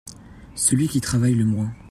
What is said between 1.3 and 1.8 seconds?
le moins.